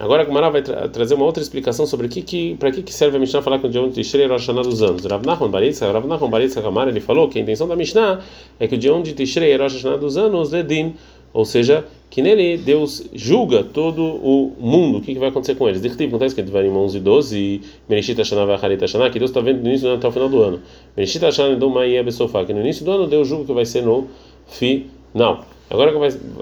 Agora 0.00 0.22
a 0.22 0.24
Gemara 0.24 0.48
vai 0.48 0.62
tra 0.62 0.88
trazer 0.88 1.14
uma 1.14 1.24
outra 1.24 1.42
explicação 1.42 1.84
sobre 1.84 2.08
que, 2.08 2.22
que, 2.22 2.54
para 2.56 2.70
que, 2.70 2.82
que 2.82 2.94
serve 2.94 3.16
a 3.16 3.20
Mishnah 3.20 3.42
falar 3.42 3.58
que 3.58 3.66
o 3.66 3.68
dia 3.68 3.82
1 3.82 3.88
de 3.88 3.94
Tishrei 3.94 4.26
é 4.26 4.28
Rosh 4.28 4.46
Hashanah 4.46 4.62
dos 4.62 4.80
anos. 4.80 5.04
Rav 5.04 5.26
Nachman 5.26 5.50
Baritza, 5.50 5.90
Rav 5.90 6.06
Nachman 6.06 6.30
Baritza 6.30 6.62
Kamar, 6.62 6.86
ele 6.86 7.00
falou 7.00 7.28
que 7.28 7.38
a 7.38 7.42
intenção 7.42 7.66
da 7.66 7.74
Mishnah 7.74 8.20
é 8.60 8.68
que 8.68 8.76
o 8.76 8.78
dia 8.78 8.94
1 8.94 9.02
de 9.02 9.12
Tishrei 9.14 9.50
é 9.50 9.56
Rosh 9.56 9.74
Hashanah 9.74 9.96
dos 9.96 10.16
anos, 10.16 10.52
Ledin, 10.52 10.94
ou 11.32 11.44
seja, 11.44 11.84
que 12.10 12.22
nele 12.22 12.56
Deus 12.56 13.08
julga 13.12 13.62
todo 13.62 14.02
o 14.02 14.52
mundo. 14.58 14.98
O 14.98 15.00
que, 15.00 15.12
que 15.12 15.18
vai 15.18 15.28
acontecer 15.28 15.56
com 15.56 15.68
eles? 15.68 15.82
Dictiv, 15.82 16.10
não 16.10 16.16
está 16.16 16.26
escrito 16.26 16.56
em 16.56 16.70
11 16.70 16.96
e 16.96 17.00
12, 17.00 17.60
Mereshit 17.88 18.16
Hashanah 18.16 18.46
Vacharit 18.46 18.80
Hashanah, 18.80 19.10
que 19.10 19.18
Deus 19.18 19.30
está 19.30 19.40
vendo 19.40 19.62
do 19.62 19.68
início 19.68 19.86
do 19.86 19.88
ano 19.88 19.98
até 19.98 20.08
o 20.08 20.12
final 20.12 20.28
do 20.28 20.42
ano. 20.42 20.60
Mereshit 20.96 21.24
Hashanah 21.24 21.56
do 21.56 21.68
Maia 21.68 22.02
Besofá, 22.02 22.44
que 22.44 22.54
no 22.54 22.60
início 22.60 22.84
do 22.84 22.92
ano 22.92 23.06
Deus 23.06 23.28
julga 23.28 23.46
que 23.46 23.52
vai 23.52 23.66
ser 23.66 23.82
no 23.82 24.06
final. 24.46 25.44
Agora 25.70 25.92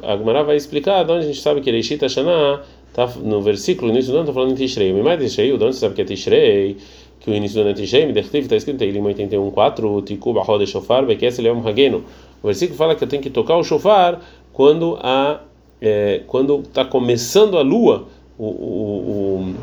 a 0.04 0.16
Gemara 0.16 0.44
vai 0.44 0.56
explicar 0.56 1.04
de 1.04 1.10
onde 1.10 1.24
a 1.24 1.26
gente 1.26 1.40
sabe 1.40 1.60
que 1.60 1.70
Mereshit 1.70 2.00
Hashanah 2.00 2.62
Tá 2.96 3.06
no 3.22 3.42
versículo, 3.42 3.88
no 3.88 3.92
início 3.92 4.10
do 4.10 4.16
ano, 4.16 4.24
está 4.24 4.32
falando 4.32 4.52
em 4.52 4.54
Tishrei. 4.54 4.90
O 4.90 5.04
mais 5.04 5.20
Tishrei, 5.20 5.52
o 5.52 5.58
dono 5.58 5.70
sabe 5.74 5.94
que 5.94 6.00
é 6.00 6.04
Tishrei, 6.06 6.78
que 7.20 7.30
o 7.30 7.34
início 7.34 7.56
do 7.56 7.60
ano 7.60 7.70
é 7.72 7.74
Tishrei, 7.74 8.06
Midechtiv, 8.06 8.44
está 8.44 8.56
escrito 8.56 8.82
em 8.82 9.02
81.4, 9.02 10.02
Tikub, 10.02 10.38
Ahod, 10.38 10.66
Shofar, 10.66 11.04
Bekes, 11.04 11.38
Leom, 11.38 11.60
Hageno. 11.62 12.04
O 12.42 12.46
versículo 12.46 12.78
fala 12.78 12.94
que 12.94 13.04
eu 13.04 13.08
tenho 13.08 13.22
que 13.22 13.28
tocar 13.28 13.58
o 13.58 13.62
shofar 13.62 14.22
quando 14.50 14.98
a 15.02 15.40
é, 15.78 16.22
quando 16.26 16.60
está 16.60 16.86
começando 16.86 17.58
a 17.58 17.60
lua, 17.60 18.08
o, 18.38 18.46
o, 18.46 19.54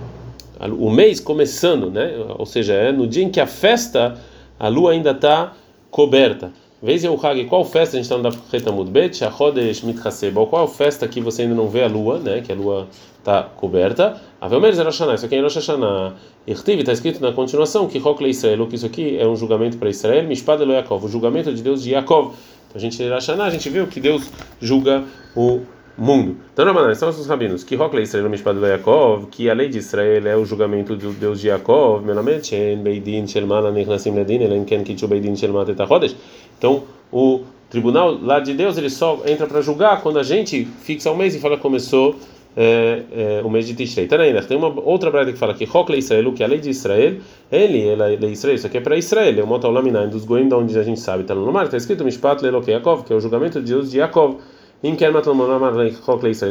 o, 0.60 0.86
o, 0.86 0.92
mês 0.92 1.20
começando, 1.20 1.90
né? 1.90 2.14
Ou 2.38 2.46
seja, 2.46 2.74
é 2.74 2.92
no 2.92 3.08
dia 3.08 3.24
em 3.24 3.32
que 3.32 3.40
a 3.40 3.48
festa, 3.48 4.16
a 4.60 4.68
lua 4.68 4.92
ainda 4.92 5.10
está 5.10 5.54
coberta. 5.90 6.52
Vez 6.84 7.02
o 7.06 7.16
Hag, 7.16 7.46
qual 7.46 7.64
festa 7.64 7.96
a 7.96 7.98
gente 7.98 8.12
está 8.12 8.18
no 8.18 8.24
Dafreta 8.24 8.70
Mudbet? 8.70 9.16
Shachodesh 9.16 9.84
Mitchaseba. 9.84 10.46
Qual 10.46 10.68
festa 10.68 11.08
que 11.08 11.22
você 11.22 11.44
ainda 11.44 11.56
não 11.56 11.70
vê 11.70 11.82
a 11.82 11.88
lua, 11.88 12.20
né? 12.20 12.42
Que 12.42 12.52
a 12.52 12.56
lua 12.56 12.90
está 13.20 13.44
coberta. 13.44 14.20
Avelmer 14.42 14.74
Zerashana, 14.76 15.14
isso 15.14 15.26
aqui 15.26 15.36
é 15.36 15.42
Rosh 15.42 15.56
Hashanah. 15.56 16.14
Irtiv, 16.46 16.82
está 16.82 16.92
escrito 16.92 17.22
na 17.22 17.32
continuação 17.32 17.88
que 17.88 17.98
Rokle 18.00 18.30
Israel, 18.30 18.68
que 18.68 18.76
isso 18.76 18.86
aqui 18.86 19.18
é 19.18 19.26
um 19.26 19.34
julgamento 19.34 19.78
para 19.78 19.90
Israel. 19.90 20.28
Mishpad 20.28 20.62
Elo 20.62 20.74
Yaakov, 20.74 21.06
o 21.06 21.08
julgamento 21.08 21.54
de 21.54 21.62
Deus 21.62 21.82
de 21.82 21.92
Yaakov. 21.92 22.34
Então 22.68 22.76
a 22.76 22.80
gente 22.80 23.02
Hashanah, 23.02 23.46
a 23.46 23.50
gente 23.50 23.70
viu 23.70 23.88
que 23.88 24.02
Deus 24.02 24.30
julga 24.60 25.06
o 25.38 25.62
mundo. 25.98 26.38
Então, 26.54 26.66
Ramanan, 26.66 26.94
são 26.96 27.10
os 27.10 27.28
rabinos 27.28 27.64
que 27.64 27.76
Rokle 27.76 28.02
Israel 28.02 28.30
Mishpad 28.30 28.58
Elo 28.58 28.68
Yaakov, 28.68 29.28
que 29.28 29.50
a 29.50 29.54
lei 29.54 29.70
de 29.70 29.78
Israel 29.78 30.28
é 30.28 30.36
o 30.36 30.46
julgamento 30.46 30.96
do 30.96 31.12
Deus 31.14 31.40
de 31.40 31.48
Yaakov. 31.48 32.04
Melamed 32.06 32.46
Shen 32.46 32.82
Beidin 32.82 33.28
Shelmana 33.28 33.72
Nichnasim 33.72 34.16
Ledin 34.16 34.42
Elen 34.42 34.66
Ken 34.66 34.84
Kichu 34.84 35.08
Beidin 35.08 35.36
Shelmat 35.36 35.70
Etachodesh. 35.70 36.16
Então, 36.58 36.84
o 37.12 37.42
tribunal 37.70 38.18
lá 38.22 38.40
de 38.40 38.54
Deus 38.54 38.78
ele 38.78 38.90
só 38.90 39.22
entra 39.26 39.48
para 39.48 39.62
julgar 39.62 40.02
quando 40.02 40.20
a 40.20 40.24
gente 40.24 40.66
fixa 40.82 41.12
o 41.12 41.16
mês 41.18 41.36
e 41.36 41.40
fala 41.40 41.58
começou 41.58 42.16
é, 42.56 43.02
é, 43.12 43.42
o 43.44 43.50
mês 43.50 43.68
de 43.68 43.74
Tishrei. 43.74 44.08
Tá 44.08 44.16
ainda 44.20 44.42
tem 44.44 44.58
uma 44.58 44.68
outra 44.82 45.10
brada 45.10 45.32
que 45.32 45.38
fala 45.38 45.54
que 45.54 45.66
Rokle 45.66 45.98
Israel, 45.98 46.32
que 46.34 46.44
é 46.44 46.46
a 46.46 46.50
lei 46.50 46.60
de 46.60 46.70
Israel, 46.70 47.18
ele, 47.52 47.88
ela 47.88 48.12
é 48.12 48.26
Israel, 48.26 48.56
isso 48.56 48.68
aqui 48.68 48.78
é 48.78 48.82
para 48.82 48.98
Israel, 48.98 49.40
é 49.40 49.44
o 49.44 49.48
Motal 49.48 49.72
Laminai 49.72 50.08
dos 50.08 50.26
Goim, 50.26 50.48
de 50.48 50.56
onde 50.56 50.78
a 50.78 50.84
gente 50.84 51.00
sabe, 51.00 51.24
está 51.24 51.34
no 51.34 51.52
mar, 51.52 51.66
está 51.66 51.78
escrito 51.78 52.04
Mishpat 52.04 52.44
Leloke 52.44 52.70
Yaakov, 52.70 53.04
que 53.04 53.14
é 53.14 53.16
o 53.16 53.20
julgamento 53.20 53.60
de 53.60 53.74
Deus 53.74 53.92
de 53.92 53.98
Yaakov. 53.98 54.38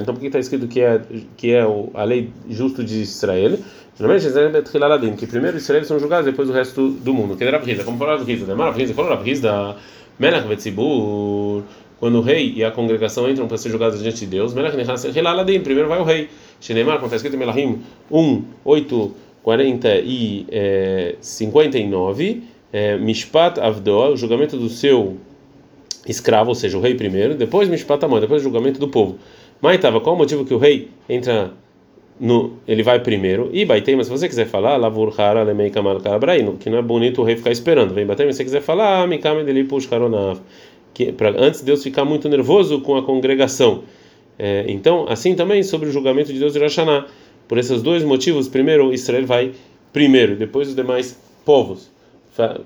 Então 0.00 0.14
por 0.14 0.20
que 0.20 0.26
está 0.26 0.38
escrito 0.38 0.66
que 0.66 0.80
é 0.80 1.02
que 1.36 1.52
é 1.52 1.60
a 1.94 2.04
lei 2.04 2.30
justo 2.48 2.82
de 2.82 3.02
Israel? 3.02 3.58
Geralmente 3.98 5.16
que 5.18 5.26
primeiro 5.26 5.58
Israel 5.58 5.84
são 5.84 5.98
julgados, 5.98 6.24
depois 6.24 6.48
o 6.48 6.52
resto 6.52 6.88
do 6.88 7.12
mundo. 7.12 7.36
Era 7.38 7.60
quando 12.00 12.18
o 12.18 12.20
rei 12.22 12.54
e 12.56 12.64
a 12.64 12.70
congregação 12.70 13.30
entram 13.30 13.46
para 13.46 13.58
ser 13.58 13.70
julgados 13.70 14.02
diante 14.02 14.20
de 14.20 14.26
Deus, 14.26 14.54
primeiro 14.54 15.88
vai 15.88 16.00
o 16.00 16.04
rei. 16.04 16.28
Como 16.60 17.04
está 17.04 17.16
escrito 17.16 17.36
em 17.36 17.38
Melahim 17.38 17.80
1, 18.10 18.44
8, 18.64 19.14
40 19.42 19.88
e 19.98 20.46
é, 20.50 21.16
59, 21.20 22.42
é, 22.72 22.96
Mishpat 22.96 23.60
Avdol, 23.60 24.14
o 24.14 24.16
julgamento 24.16 24.56
do 24.56 24.68
seu 24.68 25.16
escravo, 26.06 26.50
ou 26.50 26.54
seja, 26.54 26.76
o 26.76 26.80
rei 26.80 26.94
primeiro, 26.94 27.34
depois 27.34 27.68
Mishpat 27.68 28.04
Amon, 28.04 28.20
depois 28.20 28.42
o 28.42 28.44
julgamento 28.44 28.80
do 28.80 28.88
povo. 28.88 29.18
Mas 29.60 29.76
estava, 29.76 30.00
qual 30.00 30.14
o 30.14 30.18
motivo 30.18 30.44
que 30.44 30.54
o 30.54 30.58
rei 30.58 30.88
entra 31.08 31.52
no, 32.18 32.54
ele 32.66 32.82
vai 32.82 33.00
primeiro, 33.00 33.50
e 33.52 33.64
baitei, 33.64 33.96
mas 33.96 34.06
se 34.06 34.12
você 34.12 34.28
quiser 34.28 34.46
falar, 34.46 34.76
lavur 34.76 35.12
hara 35.18 35.42
lemei 35.42 35.70
kamal 35.70 35.98
que 36.58 36.70
não 36.70 36.78
é 36.78 36.82
bonito 36.82 37.20
o 37.20 37.24
rei 37.24 37.36
ficar 37.36 37.50
esperando, 37.50 37.94
vem 37.94 38.06
bater, 38.06 38.26
se 38.32 38.38
você 38.38 38.44
quiser 38.44 38.60
falar, 38.60 39.06
mikame 39.08 39.44
dele 39.44 39.64
push 39.64 39.86
karonav 39.86 40.40
que 40.94 41.12
para 41.12 41.30
antes 41.30 41.62
Deus 41.62 41.82
ficar 41.82 42.04
muito 42.04 42.28
nervoso 42.28 42.80
com 42.80 42.96
a 42.96 43.02
congregação. 43.02 43.82
É, 44.38 44.64
então, 44.68 45.06
assim 45.08 45.34
também 45.34 45.62
sobre 45.62 45.88
o 45.88 45.92
julgamento 45.92 46.32
de 46.32 46.38
Deus 46.38 46.52
de 46.52 46.58
Rosh 46.58 46.76
Hashanah. 46.76 47.06
Por 47.48 47.58
esses 47.58 47.82
dois 47.82 48.02
motivos, 48.02 48.48
primeiro 48.48 48.92
Israel 48.92 49.26
vai 49.26 49.52
primeiro, 49.92 50.36
depois 50.36 50.68
os 50.68 50.74
demais 50.74 51.18
povos. 51.44 51.90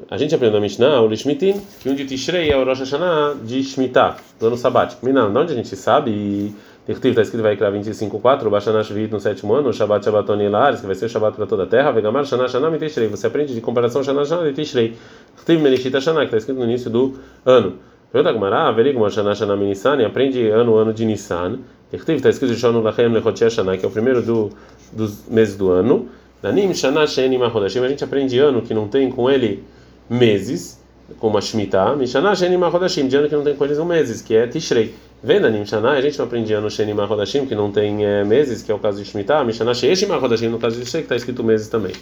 A 0.09 0.17
gente 0.17 0.33
aprendeu 0.33 0.61
na 0.61 0.61
Mishnah, 0.61 1.01
o 1.03 1.09
Lishmitin, 1.09 1.61
que 1.81 1.89
um 1.89 1.95
de 1.97 2.05
Tishrei 2.05 2.51
é 2.51 2.57
o 2.57 2.65
Rosh 2.65 2.79
Hashanah 2.79 3.35
de 3.43 3.65
Shemitah, 3.65 4.17
do 4.39 4.47
ano 4.47 4.57
sabático. 4.57 5.05
Minan, 5.05 5.33
de 5.33 5.39
onde 5.39 5.53
a 5.55 5.57
gente 5.57 5.75
sabe? 5.75 6.13
E 6.13 6.55
está 6.89 7.21
escrito 7.21 7.43
vai 7.43 7.57
criar 7.57 7.73
25.4, 7.73 8.49
Bashana 8.49 8.85
Shvit 8.85 9.11
no 9.11 9.19
sétimo 9.19 9.55
ano, 9.55 9.73
Shabbat 9.73 10.05
Shabbaton 10.05 10.41
Elares, 10.41 10.81
que 10.81 10.87
vai 10.87 10.95
ser 10.95 11.07
o 11.07 11.09
Shabbat 11.09 11.37
para 11.37 11.47
toda 11.47 11.65
a 11.65 11.67
terra, 11.67 11.91
Vegamar 11.91 12.25
Shana 12.25 12.47
Shana 12.47 12.71
Miteshrei. 12.71 13.09
Você 13.09 13.27
aprende 13.27 13.55
de 13.55 13.61
comparação 13.61 14.05
Shana 14.05 14.25
Shana 14.25 14.45
de 14.45 14.53
Tishrei. 14.53 14.97
Tiv 15.45 15.61
Menishita 15.61 16.01
Shana, 16.01 16.21
que 16.21 16.27
está 16.27 16.37
escrito 16.37 16.59
no 16.59 16.65
início 16.65 16.89
do 16.89 17.17
ano. 17.45 17.75
Pergunta 18.13 18.33
Gmará, 18.33 18.71
Verigma 18.71 19.11
Shana 19.11 19.35
Shana 19.35 19.57
Nissan, 19.57 20.07
aprende 20.07 20.49
ano 20.49 20.77
ano 20.77 20.95
de 20.95 21.05
Nissan. 21.05 21.59
Está 21.93 22.29
escrito 22.29 22.55
Shonu 22.55 22.83
Lachem 22.83 23.09
Lechotia 23.09 23.51
Shana, 23.51 23.77
que 23.77 23.85
é 23.85 23.89
o 23.89 23.91
primeiro 23.91 24.23
do, 24.23 24.51
dos 24.93 25.27
meses 25.29 25.57
do 25.57 25.73
ano. 25.73 26.09
Danim 26.43 26.73
Shana 26.75 27.05
Ahodashim, 27.45 27.81
a 27.81 27.89
gente 27.89 28.05
aprende 28.05 28.39
ano 28.39 28.63
que 28.63 28.75
não 28.75 28.89
tem 28.89 29.11
com 29.11 29.31
ele 29.31 29.65
meses, 30.09 30.81
como 31.19 31.39
a 31.39 31.41
Shemitah. 31.41 31.97
Mishana 31.97 32.35
Shenim 32.35 32.63
Ahodashim, 32.63 33.09
de 33.09 33.17
ano 33.17 33.29
que 33.29 33.35
não 33.35 33.45
tem 33.45 33.55
com 33.55 33.65
eles 33.65 33.79
meses, 33.79 34.23
que 34.23 34.35
é 34.35 34.47
Tishrei. 34.47 34.95
Venda 35.23 35.51
Shana, 35.65 35.91
a 35.91 36.01
gente 36.01 36.19
não 36.19 36.27
aprende 36.27 36.53
ano 36.53 36.71
Shenim 36.71 36.99
Ahodashim, 37.01 37.47
que 37.47 37.55
não 37.55 37.73
tem 37.73 38.05
é, 38.05 38.25
meses, 38.25 38.63
que 38.63 38.71
é 38.71 38.75
o 38.75 38.79
caso 38.79 39.03
de 39.03 39.09
Shemitah. 39.09 39.45
Mishana 39.45 39.73
Ahodashim, 39.73 40.49
no 40.49 40.59
caso 40.59 40.77
de 40.77 40.83
Tishrei, 40.85 41.03
que 41.03 41.07
está 41.07 41.17
escrito 41.17 41.43
meses 41.43 41.69
também. 41.69 41.93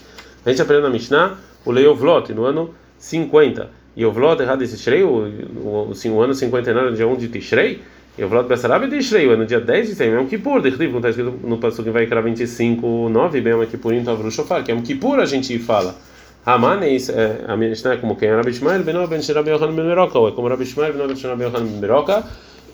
A 0.45 0.51
gente 0.51 0.61
aprende 0.61 0.83
na 0.83 0.91
Mishnah 0.91 1.39
o 1.65 1.71
Leovlot, 1.71 2.33
no 2.33 2.45
ano 2.45 2.75
50. 2.99 3.85
E 3.97 4.05
o 4.05 4.11
Vlot 4.11 4.43
errado 4.43 4.63
esse 4.63 4.77
Tishrei, 4.77 5.05
o, 5.05 5.09
o, 5.09 5.93
o, 5.93 6.21
ano 6.21 6.35
59 6.35 6.91
no 6.91 6.97
dia 6.97 7.07
1 7.07 7.17
de 7.17 7.29
Tishrei, 7.29 7.81
e 8.17 8.23
o 8.23 8.29
Vlot 8.29 8.47
Bessarab 8.49 8.87
de 8.87 8.97
Tishrei, 8.97 9.29
é 9.29 9.37
no 9.37 9.45
dia 9.45 9.61
10 9.61 9.89
de 9.89 9.95
setembro, 9.95 10.21
é 10.21 10.23
um 10.23 10.27
Kippur, 10.27 10.61
de 10.61 10.71
como 10.71 10.99
está 10.99 11.11
escrito 11.11 11.35
no 11.43 11.59
Passuque 11.59 11.91
vai 11.91 12.07
criar 12.07 12.21
25, 12.21 13.09
9, 13.09 13.41
bem, 13.41 13.53
é 13.53 13.57
um 13.57 13.67
Kippurim, 13.67 14.05
Tavru 14.05 14.31
Shofar, 14.31 14.63
que 14.63 14.71
é 14.71 14.75
um 14.75 14.83
Kippur 14.83 15.19
a 15.19 15.27
gente 15.27 15.59
fala. 15.59 15.97
Hamanes, 16.47 17.11
a 17.49 17.57
Mishnah 17.57 17.95
é 17.95 17.97
como 17.97 18.15
quem 18.17 18.29
é 18.29 18.37
Rabi 18.37 18.51
Ishmael, 18.51 18.85
Benó 18.85 19.07
Ben 19.07 19.21
Shirabi 19.21 19.51
Yohan 19.51 19.73
Ben 19.73 19.85
Meroka, 19.85 20.19
ou 20.19 20.29
é 20.29 20.33
como 20.33 20.47
Rabi 20.47 20.63
Ishmael, 20.63 20.93
Benó 20.93 21.07
Ben 21.07 21.17
Shirabi 21.17 21.43
Yohan 21.43 21.65
Ben 21.65 21.81
Meroka, 21.81 22.23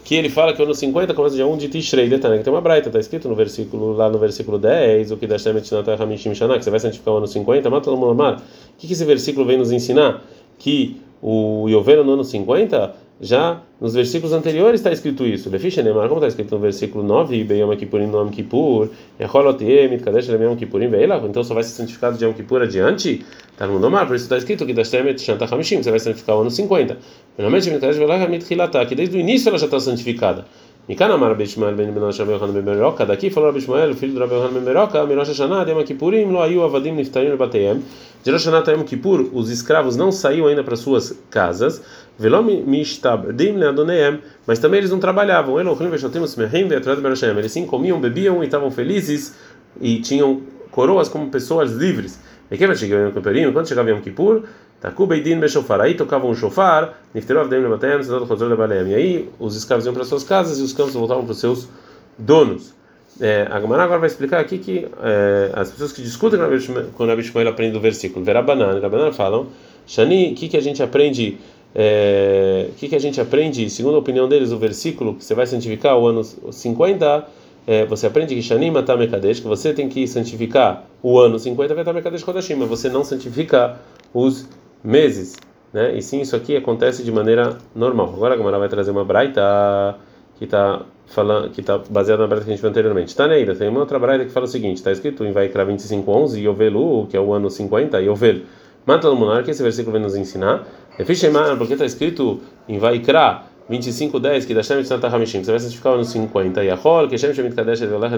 que 0.05 0.17
ele 0.17 0.29
fala 0.29 0.53
que 0.53 0.61
o 0.61 0.65
ano 0.65 0.75
50 0.75 1.15
começa 1.15 1.37
dia 1.37 1.47
1 1.47 1.57
de 1.57 1.69
Tishrei, 1.69 2.09
detalhe, 2.09 2.39
que 2.39 2.45
tem 2.45 2.53
uma 2.53 2.61
braita, 2.61 2.89
está 2.89 2.99
escrito 2.99 3.29
no 3.29 3.35
versículo, 3.35 3.93
lá 3.93 4.11
no 4.11 4.19
versículo 4.19 4.59
10, 4.59 5.13
o 5.13 5.17
que 5.17 5.27
Dashem 5.27 5.57
Etchinatah 5.57 6.03
Hamishim 6.03 6.35
Shana, 6.35 6.59
que 6.59 6.65
você 6.65 6.71
vai 6.71 6.81
santificar 6.81 7.15
o 7.15 7.19
ano 7.19 7.27
50, 7.27 7.71
mata 7.71 7.91
no 7.91 7.97
Mulamar. 7.97 8.37
O 8.37 8.41
que 8.77 8.93
esse 8.93 9.05
versículo 9.05 9.47
vem 9.47 9.57
nos 9.57 9.71
ensinar? 9.71 10.21
Que 10.59 11.01
o 11.23 11.67
Yoveno 11.69 12.03
no 12.03 12.15
ano 12.15 12.25
50 12.25 12.93
já 13.21 13.61
nos 13.79 13.93
versículos 13.93 14.33
anteriores 14.33 14.81
está 14.81 14.91
escrito 14.91 15.27
isso. 15.27 15.51
Lefisha 15.51 15.83
Neymar, 15.83 16.09
como 16.09 16.21
está 16.21 16.29
escrito 16.29 16.55
no 16.55 16.61
versículo 16.61 17.05
9, 17.05 17.45
Beyom 17.45 17.77
Kippurim 17.77 18.07
no 18.07 18.19
Yom 18.19 18.31
Kippur, 18.31 18.89
Yom 19.21 20.57
Kippurim, 20.57 20.89
Beila, 20.89 21.23
então 21.29 21.45
só 21.45 21.53
vai 21.53 21.63
ser 21.63 21.71
santificado 21.71 22.17
de 22.17 22.25
Yom 22.25 22.33
Kippur 22.33 22.63
adiante? 22.63 23.25
Está 23.53 23.67
no 23.67 23.79
Nomar, 23.79 24.07
por 24.07 24.17
isso 24.17 24.25
está 24.25 24.39
escrito 24.39 24.65
que 24.65 24.73
Dashtemet 24.73 25.21
Shanta 25.21 25.45
Hamishim, 25.45 25.83
você 25.83 25.91
vai 25.91 26.01
santificar 26.01 26.37
o 26.37 26.41
ano 26.41 26.51
50. 26.51 26.97
Finalmente, 27.37 27.69
que 28.89 28.95
desde 28.95 29.17
o 29.17 29.21
início 29.21 29.51
ela 29.51 29.59
já 29.59 29.67
está 29.67 29.79
santificada. 29.79 30.47
Mikana 30.89 31.15
Amar 31.15 31.37
Bishmael 31.37 31.77
ben 31.77 31.93
Ben 31.93 32.03
Rabbi 32.03 32.33
Yohanan 32.33 32.53
ben 32.53 32.65
Beroka, 32.65 33.07
daqui 33.07 33.31
falou 33.31 33.51
Rabbi 33.51 33.61
Shmuel, 33.61 33.95
filho 33.95 34.15
do 34.15 34.21
Rabbi 34.21 34.35
Yohanan 34.35 34.55
ben 34.55 34.65
Beroka, 34.65 35.07
Mirosh 35.07 35.29
Hashanah, 35.29 35.69
Yom 35.69 35.85
Kippurim, 35.85 36.33
Lo 36.33 36.41
Ayu 36.43 36.63
Avadim 36.63 36.95
Niftarim 36.95 37.37
Bateyem. 37.37 37.83
De 38.25 38.31
Rosh 38.33 38.47
Hashanah 38.47 38.73
Yom 38.73 38.85
Kippur, 38.85 39.31
os 39.33 39.51
escravos 39.51 39.97
não 39.97 40.11
saíam 40.11 40.47
ainda 40.47 40.65
para 40.65 40.75
suas 40.77 41.17
casas, 41.31 41.81
Velom 42.19 42.43
Mishtabdim 42.43 43.53
Leadoneem, 43.53 44.21
mas 44.47 44.59
também 44.59 44.79
eles 44.79 44.91
não 44.91 44.99
trabalhavam. 44.99 45.59
Eles 45.61 47.53
sim 47.53 47.67
comiam, 47.67 48.01
bebiam 48.01 48.43
e 48.43 48.47
estavam 48.47 48.71
felizes 48.71 49.37
e 49.81 50.01
tinham 50.01 50.43
coroas 50.71 51.09
como 51.09 51.31
pessoas 51.31 51.73
livres. 51.73 52.19
E 52.51 52.59
quando 52.59 52.77
chegava 53.69 53.91
Yom 53.91 54.01
Kippur, 54.01 54.43
Taku 54.81 55.07
Beidin 55.07 55.39
Beshofar. 55.39 55.81
Aí 55.81 55.95
tocavam 55.95 56.31
um 56.31 56.35
shofar, 56.35 56.99
Nifterov 57.15 57.49
Dem 57.49 57.61
Lebatem, 57.61 58.03
Sedot 58.03 58.27
Chozor 58.27 58.49
Lebalem. 58.49 58.89
E 58.89 58.95
aí 58.95 59.29
os 59.39 59.57
escravos 59.57 59.85
iam 59.85 59.95
para 59.95 60.05
suas 60.05 60.25
casas 60.25 60.59
e 60.59 60.63
os 60.63 60.73
campos 60.73 60.95
voltavam 60.95 61.25
para 61.25 61.33
os 61.33 61.39
seus 61.39 61.69
donos. 62.19 62.75
É, 63.21 63.47
a 63.51 63.61
Gamara 63.61 63.83
agora 63.83 63.99
vai 63.99 64.09
explicar 64.09 64.41
aqui 64.41 64.59
que 64.59 64.89
é, 65.03 65.51
as 65.55 65.71
pessoas 65.71 65.93
que 65.93 66.01
discutem 66.01 66.41
com 66.95 67.05
o 67.05 67.07
Rabi 67.07 67.23
Shmuel 67.23 67.49
aprendem 67.49 67.73
do 67.73 67.81
versículo. 67.81 68.25
Verabanan, 68.25 68.81
Rabanan 68.81 69.13
falam, 69.13 69.49
Shani, 69.87 70.33
o 70.33 70.35
que, 70.35 70.49
que 70.49 70.57
a 70.57 70.61
gente 70.61 70.83
aprende? 70.83 71.37
O 71.73 71.73
é, 71.75 72.69
que, 72.79 72.89
que 72.89 72.97
a 72.97 72.99
gente 72.99 73.21
aprende, 73.21 73.69
segundo 73.69 73.97
a 73.97 73.99
opinião 73.99 74.29
deles, 74.29 74.51
o 74.51 74.59
versículo 74.59 75.15
que 75.15 75.25
você 75.25 75.35
vai 75.35 75.47
santificar 75.47 75.99
o 75.99 76.07
ano 76.07 76.25
50, 76.25 77.27
é, 77.67 77.85
você 77.85 78.07
aprende 78.07 78.35
que 78.35 78.43
Shanim 78.43 78.77
Atamekadesh, 78.77 79.41
que 79.41 79.47
você 79.47 79.73
tem 79.75 79.89
que 79.89 80.07
santificar 80.07 80.87
o 81.03 81.19
ano 81.19 81.39
50 81.39 81.75
Vetamekadesh 81.75 82.25
Kodashim, 82.25 82.55
mas 82.55 82.69
você 82.69 82.89
não 82.89 83.05
santifica 83.05 83.77
os 84.13 84.49
meses, 84.83 85.37
né? 85.73 85.97
E 85.97 86.03
sim, 86.03 86.21
isso 86.21 86.35
aqui 86.35 86.57
acontece 86.57 87.03
de 87.03 87.13
maneira 87.13 87.59
normal. 87.75 88.13
Agora 88.15 88.35
a 88.35 88.37
Gamara 88.37 88.59
vai 88.59 88.69
trazer 88.69 88.91
uma 88.91 89.05
braita 89.05 89.97
que 90.37 90.45
está 90.45 90.83
falando, 91.07 91.51
que 91.51 91.61
está 91.61 91.79
baseada 91.79 92.23
na 92.23 92.29
braita 92.29 92.45
que 92.45 92.51
a 92.51 92.55
gente 92.55 92.61
viu 92.61 92.71
anteriormente. 92.71 93.09
Está 93.09 93.29
neira, 93.29 93.55
tem 93.55 93.69
uma 93.69 93.81
outra 93.81 93.99
braita 93.99 94.25
que 94.25 94.31
fala 94.31 94.47
o 94.47 94.49
seguinte: 94.49 94.77
está 94.77 94.91
escrito 94.91 95.25
em 95.25 95.33
Vaikra 95.33 95.67
25:11 95.67 96.39
Yovelu, 96.41 97.07
que 97.07 97.17
é 97.17 97.21
o 97.21 97.33
ano 97.33 97.51
50, 97.51 98.01
Yovel. 98.01 98.43
Mata 98.87 99.09
no 99.09 99.17
monarca, 99.17 99.51
esse 99.51 99.63
versículo 99.63 99.93
vem 99.93 100.03
nos 100.03 100.17
ensinar. 100.17 100.67
porque 101.59 101.75
está 101.75 101.85
escrito 101.85 102.41
em 102.69 102.79
Vaikra 102.79 103.43
25:10 103.71 104.47
que 104.47 104.55
Dashem 104.55 104.83
Tzanta 104.83 105.07
Hamishim, 105.09 105.45
você 105.45 105.51
vai 105.51 105.61
santificar 105.61 105.93
o 105.93 105.95
ano 105.97 106.05
50 106.05 106.65
e 106.65 106.67
Yahol, 106.67 107.09
que 107.09 107.17
Shemit 107.17 107.55
Kadesh 107.55 107.83
Evelach 107.83 108.15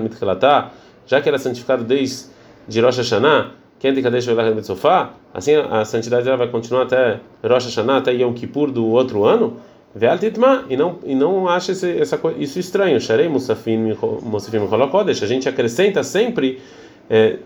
já 1.06 1.20
que 1.20 1.28
era 1.28 1.38
santificado 1.38 1.84
desde 1.84 2.30
de 2.66 2.80
Rosh 2.80 2.98
Hashanah 2.98 3.61
quem 3.82 3.92
tem 3.92 4.00
Kadesh 4.00 4.26
Velach 4.26 4.54
Betzofá, 4.54 5.10
assim 5.34 5.56
a 5.56 5.84
santidade 5.84 6.24
dela 6.24 6.36
vai 6.36 6.46
continuar 6.46 6.84
até 6.84 7.18
Rosh 7.42 7.64
Hashanah, 7.64 7.96
até 7.96 8.12
Yom 8.12 8.32
Kippur 8.32 8.70
do 8.70 8.86
outro 8.86 9.24
ano. 9.24 9.56
Ve'al 9.92 10.18
e 10.70 10.76
não 10.76 11.00
e 11.04 11.16
não 11.16 11.48
acha 11.48 11.72
esse, 11.72 11.98
essa 11.98 12.16
isso 12.38 12.60
estranho. 12.60 12.96
A 12.96 13.00
gente 15.26 15.48
acrescenta 15.48 16.04
sempre 16.04 16.60
é, 17.10 17.38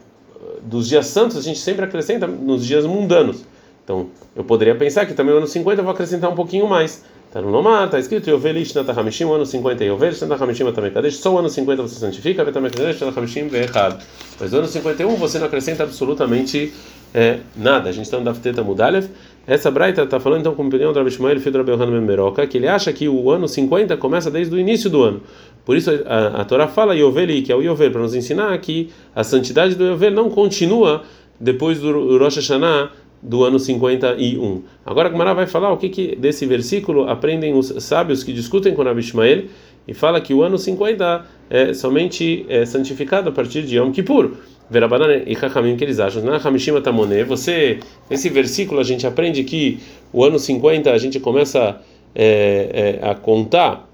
dos 0.62 0.86
dias 0.86 1.06
santos, 1.06 1.38
a 1.38 1.40
gente 1.40 1.58
sempre 1.58 1.86
acrescenta 1.86 2.26
nos 2.26 2.66
dias 2.66 2.84
mundanos. 2.84 3.42
Então, 3.82 4.08
eu 4.36 4.44
poderia 4.44 4.74
pensar 4.74 5.06
que 5.06 5.14
também 5.14 5.32
no 5.32 5.38
ano 5.38 5.46
50 5.46 5.80
eu 5.80 5.84
vou 5.84 5.94
acrescentar 5.94 6.30
um 6.30 6.34
pouquinho 6.34 6.68
mais. 6.68 7.02
Nomar, 7.42 7.86
está 7.86 7.98
escrito 7.98 8.30
Yovelish 8.30 8.74
Natahamishim, 8.74 9.24
o 9.24 9.34
ano 9.34 9.44
50 9.44 9.84
e 9.84 9.88
Yovelish 9.88 10.22
Natahamishim 10.22 10.72
também 10.72 10.90
Kadesh, 10.90 11.16
só 11.16 11.34
o 11.34 11.38
ano 11.38 11.48
50 11.48 11.82
você 11.82 11.98
santifica, 11.98 12.44
também 12.50 12.70
Kadesh 12.70 13.00
Natahamishim 13.00 13.48
errado. 13.52 14.02
Mas 14.40 14.52
no 14.52 14.58
ano 14.58 14.68
51 14.68 15.16
você 15.16 15.38
não 15.38 15.46
acrescenta 15.46 15.82
absolutamente 15.82 16.72
é, 17.14 17.38
nada. 17.56 17.88
A 17.88 17.92
gente 17.92 18.04
está 18.04 18.18
no 18.18 18.24
Dafteta 18.24 18.62
Mudalev. 18.62 19.08
Essa 19.46 19.70
Braita 19.70 20.02
está 20.02 20.18
falando 20.18 20.40
então 20.40 20.54
com 20.54 20.62
a 20.62 20.66
opinião 20.66 20.92
do 20.92 20.98
Rabi 20.98 21.10
Shmuel, 21.10 21.38
filho 21.40 21.52
do 21.52 21.58
Rabi 21.58 21.70
Yohanan 21.70 22.00
Meroca, 22.00 22.46
que 22.46 22.58
ele 22.58 22.68
acha 22.68 22.92
que 22.92 23.08
o 23.08 23.30
ano 23.30 23.46
50 23.46 23.96
começa 23.96 24.30
desde 24.30 24.54
o 24.54 24.58
início 24.58 24.90
do 24.90 25.02
ano. 25.02 25.22
Por 25.64 25.76
isso 25.76 25.90
a, 26.04 26.40
a 26.40 26.44
Torá 26.44 26.66
fala 26.66 26.94
Yoveli, 26.94 27.42
que 27.42 27.52
é 27.52 27.56
o 27.56 27.62
Yovel, 27.62 27.90
para 27.90 28.00
nos 28.00 28.14
ensinar 28.14 28.56
que 28.58 28.90
a 29.14 29.22
santidade 29.22 29.74
do 29.74 29.84
Yovel 29.84 30.10
não 30.10 30.28
continua 30.28 31.02
depois 31.38 31.80
do 31.80 32.18
Rosh 32.18 32.36
Hashanah 32.36 32.90
do 33.22 33.44
ano 33.44 33.58
51. 33.58 34.62
Agora 34.84 35.08
a 35.08 35.12
Gemara 35.12 35.34
vai 35.34 35.46
falar 35.46 35.72
o 35.72 35.76
que, 35.76 35.88
que 35.88 36.16
desse 36.16 36.46
versículo 36.46 37.08
aprendem 37.08 37.54
os 37.54 37.68
sábios 37.82 38.22
que 38.22 38.32
discutem 38.32 38.74
com 38.74 38.82
Rabi 38.82 39.00
Ishmael 39.00 39.44
e 39.88 39.94
fala 39.94 40.20
que 40.20 40.34
o 40.34 40.42
ano 40.42 40.58
50 40.58 41.26
é 41.48 41.74
somente 41.74 42.44
é 42.48 42.64
santificado 42.66 43.28
a 43.28 43.32
partir 43.32 43.62
de 43.62 43.76
Yom 43.76 43.90
Kippur. 43.92 44.32
Verabanan 44.68 45.22
e 45.26 45.36
Hakamim 45.36 45.76
que 45.76 45.84
eles 45.84 46.00
acham. 46.00 46.22
Na 46.22 46.36
Hamishima 46.36 46.80
Tamone, 46.80 47.22
você, 47.22 47.78
nesse 48.10 48.28
versículo 48.28 48.80
a 48.80 48.84
gente 48.84 49.06
aprende 49.06 49.44
que 49.44 49.78
o 50.12 50.24
ano 50.24 50.38
50 50.38 50.90
a 50.90 50.98
gente 50.98 51.20
começa 51.20 51.80
é, 52.14 52.98
é, 53.02 53.08
a 53.08 53.14
contar 53.14 53.88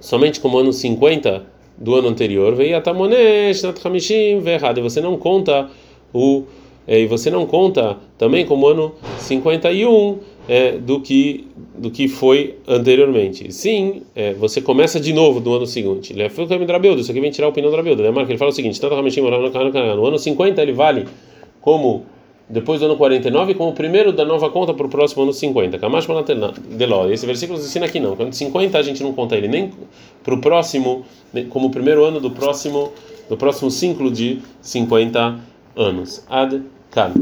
somente 0.00 0.40
como 0.40 0.58
ano 0.58 0.72
50 0.72 1.44
do 1.78 1.94
ano 1.94 2.08
anterior. 2.08 2.54
Veio 2.54 2.76
a 2.76 2.80
Tamone, 2.80 3.54
Shnat 3.54 3.84
Hamishim, 3.84 4.42
e 4.42 4.80
você 4.80 5.00
não 5.00 5.16
conta 5.16 5.68
o 6.12 6.44
é, 6.86 7.00
e 7.00 7.06
você 7.06 7.30
não 7.30 7.46
conta 7.46 7.96
também 8.16 8.46
como 8.46 8.66
ano 8.66 8.94
51 9.18 10.18
é, 10.48 10.72
do 10.72 11.00
que 11.00 11.46
do 11.76 11.90
que 11.90 12.08
foi 12.08 12.56
anteriormente. 12.66 13.52
Sim, 13.52 14.02
é, 14.14 14.32
você 14.32 14.62
começa 14.62 14.98
de 14.98 15.12
novo 15.12 15.40
do 15.40 15.54
ano 15.54 15.66
seguinte. 15.66 16.12
Ele 16.12 16.28
foi 16.30 16.44
o 16.44 16.96
isso 16.96 17.10
aqui 17.10 17.20
vem 17.20 17.30
tirar 17.30 17.48
a 17.48 17.50
opinião 17.50 17.70
do 17.70 17.76
Rabildo. 17.76 18.02
Né? 18.02 18.08
Ele 18.08 18.38
fala 18.38 18.50
o 18.50 18.54
seguinte: 18.54 18.80
tanto 18.80 18.94
no 18.94 20.06
ano 20.06 20.18
50 20.18 20.62
ele 20.62 20.72
vale 20.72 21.06
como 21.60 22.06
depois 22.48 22.78
do 22.78 22.86
ano 22.86 22.96
49 22.96 23.54
como 23.54 23.70
o 23.70 23.72
primeiro 23.74 24.12
da 24.12 24.24
nova 24.24 24.48
conta 24.48 24.72
para 24.72 24.86
o 24.86 24.88
próximo 24.88 25.24
ano 25.24 25.32
50. 25.32 25.78
Kamash 25.78 26.06
Deló. 26.70 27.10
Esse 27.10 27.26
versículo 27.26 27.58
nos 27.58 27.66
ensina 27.66 27.86
aqui 27.86 28.00
não. 28.00 28.16
Quando 28.16 28.32
50 28.32 28.78
a 28.78 28.82
gente 28.82 29.02
não 29.02 29.12
conta 29.12 29.36
ele 29.36 29.48
nem 29.48 29.72
para 30.22 30.34
o 30.34 30.40
próximo, 30.40 31.04
como 31.50 31.66
o 31.66 31.70
primeiro 31.70 32.04
ano 32.04 32.20
do 32.20 32.30
próximo 32.30 32.92
do 33.28 33.36
próximo 33.36 33.70
ciclo 33.70 34.10
de 34.10 34.38
50 34.62 35.40
anos. 35.76 36.24
Ad 36.28 36.62
Kan. 36.92 37.12